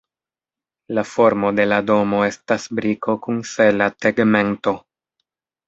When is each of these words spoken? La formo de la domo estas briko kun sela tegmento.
La 0.97 1.03
formo 1.09 1.51
de 1.59 1.67
la 1.67 1.77
domo 1.91 2.23
estas 2.29 2.67
briko 2.81 3.17
kun 3.29 3.39
sela 3.53 3.93
tegmento. 4.07 4.77